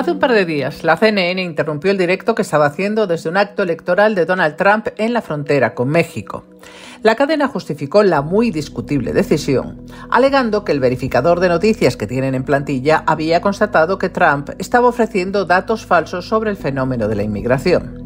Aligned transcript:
Hace 0.00 0.12
un 0.12 0.18
par 0.18 0.32
de 0.32 0.46
días, 0.46 0.82
la 0.82 0.96
CNN 0.96 1.42
interrumpió 1.42 1.90
el 1.90 1.98
directo 1.98 2.34
que 2.34 2.40
estaba 2.40 2.66
haciendo 2.66 3.06
desde 3.06 3.28
un 3.28 3.36
acto 3.36 3.62
electoral 3.62 4.14
de 4.14 4.24
Donald 4.24 4.56
Trump 4.56 4.86
en 4.96 5.12
la 5.12 5.20
frontera 5.20 5.74
con 5.74 5.88
México. 5.88 6.44
La 7.02 7.16
cadena 7.16 7.48
justificó 7.48 8.02
la 8.02 8.22
muy 8.22 8.50
discutible 8.50 9.12
decisión, 9.12 9.84
alegando 10.10 10.64
que 10.64 10.72
el 10.72 10.80
verificador 10.80 11.40
de 11.40 11.48
noticias 11.48 11.98
que 11.98 12.06
tienen 12.06 12.34
en 12.34 12.44
plantilla 12.44 13.02
había 13.06 13.42
constatado 13.42 13.98
que 13.98 14.08
Trump 14.08 14.50
estaba 14.58 14.88
ofreciendo 14.88 15.44
datos 15.44 15.84
falsos 15.84 16.26
sobre 16.26 16.50
el 16.50 16.56
fenómeno 16.56 17.06
de 17.06 17.16
la 17.16 17.22
inmigración. 17.22 17.99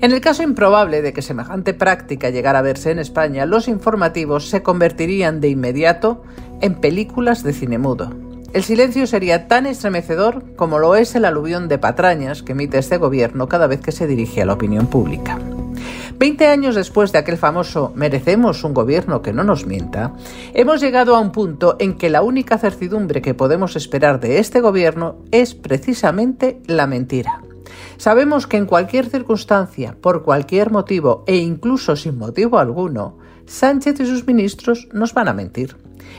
En 0.00 0.12
el 0.12 0.20
caso 0.20 0.42
improbable 0.42 1.00
de 1.00 1.12
que 1.12 1.22
semejante 1.22 1.72
práctica 1.72 2.30
llegara 2.30 2.58
a 2.58 2.62
verse 2.62 2.90
en 2.90 2.98
España, 2.98 3.46
los 3.46 3.66
informativos 3.66 4.48
se 4.48 4.62
convertirían 4.62 5.40
de 5.40 5.48
inmediato 5.48 6.22
en 6.60 6.74
películas 6.74 7.42
de 7.42 7.52
cine 7.52 7.78
mudo. 7.78 8.10
El 8.52 8.62
silencio 8.62 9.06
sería 9.06 9.48
tan 9.48 9.66
estremecedor 9.66 10.44
como 10.56 10.78
lo 10.78 10.96
es 10.96 11.14
el 11.14 11.24
aluvión 11.24 11.68
de 11.68 11.78
patrañas 11.78 12.42
que 12.42 12.52
emite 12.52 12.78
este 12.78 12.96
gobierno 12.96 13.48
cada 13.48 13.66
vez 13.66 13.80
que 13.80 13.92
se 13.92 14.06
dirige 14.06 14.42
a 14.42 14.46
la 14.46 14.54
opinión 14.54 14.86
pública. 14.86 15.38
Veinte 16.18 16.46
años 16.46 16.74
después 16.74 17.12
de 17.12 17.18
aquel 17.18 17.36
famoso 17.36 17.92
merecemos 17.94 18.64
un 18.64 18.72
gobierno 18.72 19.20
que 19.20 19.34
no 19.34 19.44
nos 19.44 19.66
mienta, 19.66 20.14
hemos 20.54 20.80
llegado 20.80 21.14
a 21.14 21.20
un 21.20 21.32
punto 21.32 21.76
en 21.78 21.98
que 21.98 22.08
la 22.08 22.22
única 22.22 22.56
certidumbre 22.56 23.20
que 23.20 23.34
podemos 23.34 23.76
esperar 23.76 24.20
de 24.20 24.38
este 24.38 24.60
gobierno 24.60 25.16
es 25.30 25.54
precisamente 25.54 26.60
la 26.66 26.86
mentira. 26.86 27.42
Sabemos 27.96 28.46
que 28.46 28.56
en 28.56 28.66
cualquier 28.66 29.06
circunstancia, 29.06 29.96
por 30.00 30.22
cualquier 30.22 30.70
motivo 30.70 31.24
e 31.26 31.36
incluso 31.36 31.96
sin 31.96 32.18
motivo 32.18 32.58
alguno, 32.58 33.18
Sánchez 33.46 34.00
y 34.00 34.06
sus 34.06 34.26
ministros 34.26 34.88
nos 34.92 35.14
van 35.14 35.28
a 35.28 35.32
mentir. 35.32 35.76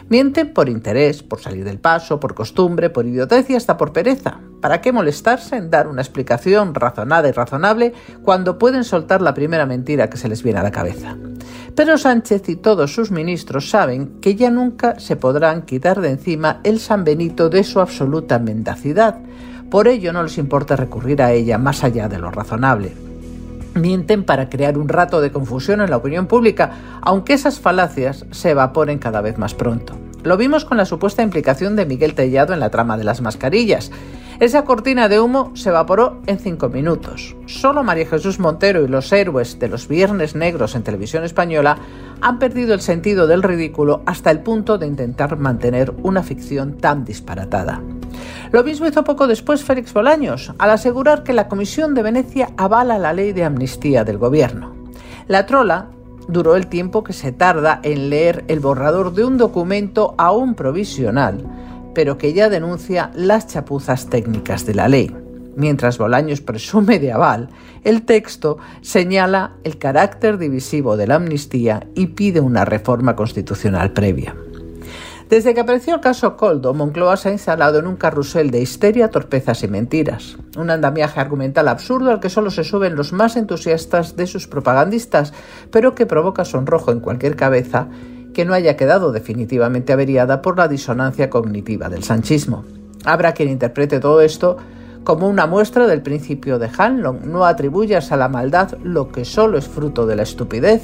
Mienten 0.10 0.54
por 0.54 0.70
interés, 0.70 1.24
por 1.24 1.42
salir 1.42 1.66
del 1.66 1.80
paso, 1.80 2.20
por 2.20 2.34
costumbre, 2.34 2.90
por 2.90 3.06
idiotez 3.06 3.50
y 3.50 3.56
hasta 3.56 3.78
por 3.78 3.92
pereza. 3.92 4.40
¿Para 4.62 4.82
qué 4.82 4.92
molestarse 4.92 5.58
en 5.58 5.70
dar 5.70 5.88
una 5.88 6.02
explicación 6.02 6.74
razonada 6.74 7.28
y 7.28 7.32
razonable 7.32 7.94
cuando 8.24 8.58
pueden 8.58 8.84
soltar 8.84 9.22
la 9.22 9.34
primera 9.34 9.66
mentira 9.66 10.10
que 10.10 10.18
se 10.18 10.30
les 10.30 10.42
viene 10.42 10.60
a 10.60 10.64
la 10.64 10.72
cabeza? 10.72 11.18
Pero 11.76 11.98
Sánchez 11.98 12.50
y 12.50 12.56
todos 12.56 12.94
sus 12.94 13.12
ministros 13.12 13.70
saben 13.70 14.20
que 14.20 14.36
ya 14.36 14.50
nunca 14.50 15.00
se 15.00 15.16
podrán 15.16 15.64
quitar 15.64 16.02
de 16.02 16.10
encima 16.10 16.60
el 16.64 16.80
San 16.80 17.04
Benito 17.04 17.50
de 17.50 17.64
su 17.64 17.80
absoluta 17.80 18.40
mendacidad. 18.40 19.20
Por 19.70 19.88
ello 19.88 20.14
no 20.14 20.24
les 20.24 20.38
importa 20.38 20.76
recurrir 20.76 21.22
a 21.22 21.32
ella 21.32 21.58
más 21.58 21.84
allá 21.84 22.08
de 22.08 22.20
lo 22.20 22.32
razonable 22.32 23.08
mienten 23.78 24.24
para 24.24 24.50
crear 24.50 24.78
un 24.78 24.90
rato 24.90 25.22
de 25.22 25.32
confusión 25.32 25.82
en 25.82 25.90
la 25.90 25.98
opinión 25.98 26.28
pública, 26.28 26.72
aunque 27.02 27.34
esas 27.34 27.60
falacias 27.60 28.26
se 28.32 28.52
evaporen 28.52 29.00
cada 29.00 29.22
vez 29.22 29.38
más 29.38 29.54
pronto. 29.54 29.96
Lo 30.24 30.38
vimos 30.38 30.66
con 30.66 30.78
la 30.78 30.86
supuesta 30.86 31.24
implicación 31.24 31.76
de 31.76 31.86
Miguel 31.86 32.16
Tellado 32.16 32.54
en 32.54 32.60
la 32.60 32.70
trama 32.70 32.98
de 32.98 33.04
las 33.04 33.22
mascarillas. 33.22 33.92
Esa 34.40 34.66
cortina 34.66 35.10
de 35.10 35.20
humo 35.20 35.52
se 35.56 35.70
evaporó 35.70 36.22
en 36.28 36.38
cinco 36.38 36.70
minutos. 36.70 37.36
Solo 37.46 37.84
María 37.84 38.08
Jesús 38.08 38.40
Montero 38.40 38.84
y 38.84 38.88
los 38.88 39.12
héroes 39.12 39.58
de 39.58 39.68
los 39.68 39.88
Viernes 39.88 40.36
Negros 40.36 40.76
en 40.76 40.84
televisión 40.84 41.24
española 41.24 41.78
han 42.22 42.38
perdido 42.38 42.74
el 42.74 42.82
sentido 42.82 43.26
del 43.26 43.42
ridículo 43.42 44.04
hasta 44.06 44.30
el 44.30 44.42
punto 44.42 44.78
de 44.78 44.88
intentar 44.88 45.38
mantener 45.38 45.94
una 46.04 46.24
ficción 46.24 46.78
tan 46.78 47.04
disparatada. 47.04 47.82
Lo 48.52 48.64
mismo 48.64 48.88
hizo 48.88 49.04
poco 49.04 49.28
después 49.28 49.64
Félix 49.64 49.94
Bolaños, 49.94 50.54
al 50.58 50.70
asegurar 50.70 51.24
que 51.24 51.34
la 51.34 51.48
Comisión 51.48 51.94
de 51.94 52.04
Venecia 52.04 52.50
avala 52.58 52.98
la 52.98 53.14
ley 53.14 53.34
de 53.34 53.44
amnistía 53.44 54.04
del 54.04 54.18
gobierno. 54.18 54.74
La 55.28 55.46
trola 55.46 55.88
duró 56.28 56.56
el 56.56 56.68
tiempo 56.68 57.04
que 57.04 57.14
se 57.14 57.32
tarda 57.32 57.80
en 57.84 58.10
leer 58.10 58.46
el 58.48 58.60
borrador 58.60 59.14
de 59.14 59.26
un 59.26 59.38
documento 59.38 60.16
aún 60.18 60.56
provisional 60.56 61.44
pero 61.98 62.20
que 62.20 62.32
ya 62.32 62.48
denuncia 62.48 63.10
las 63.16 63.48
chapuzas 63.48 64.06
técnicas 64.06 64.68
de 64.68 64.76
la 64.76 64.88
ley. 64.88 65.12
Mientras 65.56 65.98
Bolaños 65.98 66.42
presume 66.42 67.00
de 67.00 67.12
aval, 67.12 67.50
el 67.84 68.04
texto 68.04 68.60
señala 68.82 69.54
el 69.64 69.80
carácter 69.80 70.38
divisivo 70.38 70.96
de 70.96 71.08
la 71.08 71.16
amnistía 71.16 71.88
y 71.96 72.06
pide 72.06 72.40
una 72.40 72.66
reforma 72.66 73.16
constitucional 73.16 73.94
previa. 73.94 74.36
Desde 75.30 75.54
que 75.54 75.60
apareció 75.60 75.96
el 75.96 76.00
caso 76.00 76.38
Coldo, 76.38 76.74
Moncloa 76.74 77.18
se 77.18 77.28
ha 77.28 77.34
instalado 77.34 77.80
en 77.80 77.88
un 77.88 77.98
carrusel 77.98 78.50
de 78.50 78.62
histeria, 78.62 79.10
torpezas 79.10 79.62
y 79.62 79.68
mentiras. 79.68 80.38
Un 80.58 80.70
andamiaje 80.70 81.20
argumental 81.20 81.68
absurdo 81.68 82.12
al 82.12 82.22
que 82.22 82.30
solo 82.30 82.50
se 82.50 82.64
suben 82.64 82.96
los 82.96 83.12
más 83.12 83.36
entusiastas 83.36 84.16
de 84.16 84.26
sus 84.26 84.48
propagandistas, 84.48 85.34
pero 85.70 85.96
que 85.96 86.06
provoca 86.06 86.46
sonrojo 86.46 86.94
en 86.94 87.02
cualquier 87.02 87.36
cabeza 87.36 87.90
que 88.34 88.46
no 88.46 88.54
haya 88.54 88.78
quedado 88.78 89.12
definitivamente 89.12 89.92
averiada 89.92 90.42
por 90.42 90.58
la 90.58 90.70
disonancia 90.70 91.30
cognitiva 91.30 91.90
del 91.90 92.04
sanchismo. 92.04 92.64
Habrá 93.04 93.34
quien 93.34 93.50
interprete 93.50 94.00
todo 94.00 94.22
esto 94.22 94.58
como 95.08 95.30
una 95.30 95.48
muestra 95.48 95.88
del 95.88 96.02
principio 96.02 96.60
de 96.60 96.70
Hanlon, 96.78 97.32
no 97.32 97.46
atribuyas 97.46 98.12
a 98.12 98.18
la 98.18 98.28
maldad 98.28 98.78
lo 98.84 99.08
que 99.08 99.24
solo 99.24 99.58
es 99.58 99.66
fruto 99.66 100.06
de 100.06 100.18
la 100.18 100.24
estupidez. 100.24 100.84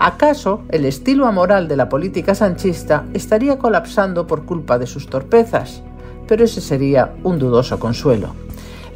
¿Acaso 0.00 0.62
el 0.70 0.84
estilo 0.84 1.28
amoral 1.28 1.68
de 1.68 1.76
la 1.76 1.88
política 1.88 2.34
sanchista 2.34 3.04
estaría 3.14 3.58
colapsando 3.58 4.26
por 4.26 4.44
culpa 4.44 4.76
de 4.76 4.88
sus 4.88 5.06
torpezas? 5.06 5.84
Pero 6.26 6.42
ese 6.42 6.60
sería 6.60 7.14
un 7.22 7.38
dudoso 7.38 7.78
consuelo. 7.78 8.34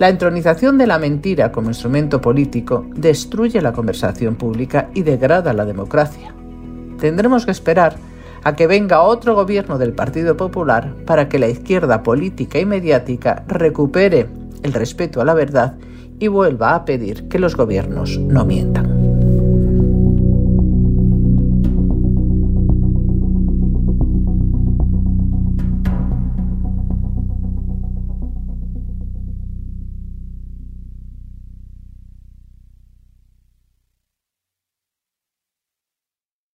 La 0.00 0.08
entronización 0.08 0.76
de 0.76 0.88
la 0.88 0.98
mentira 0.98 1.52
como 1.52 1.68
instrumento 1.68 2.20
político 2.20 2.84
destruye 2.96 3.62
la 3.62 3.72
conversación 3.72 4.34
pública 4.34 4.90
y 4.92 5.04
degrada 5.04 5.52
la 5.52 5.64
democracia 5.64 6.34
tendremos 7.04 7.44
que 7.44 7.50
esperar 7.50 7.96
a 8.44 8.56
que 8.56 8.66
venga 8.66 9.02
otro 9.02 9.34
gobierno 9.34 9.76
del 9.76 9.92
Partido 9.92 10.36
Popular 10.36 10.94
para 11.04 11.28
que 11.28 11.38
la 11.38 11.48
izquierda 11.48 12.02
política 12.02 12.58
y 12.58 12.64
mediática 12.64 13.44
recupere 13.46 14.26
el 14.64 14.72
respeto 14.72 15.20
a 15.20 15.24
la 15.24 15.34
verdad 15.34 15.76
y 16.18 16.26
vuelva 16.28 16.74
a 16.74 16.84
pedir 16.84 17.28
que 17.28 17.38
los 17.38 17.54
gobiernos 17.54 18.18
no 18.18 18.44
mientan. 18.44 18.93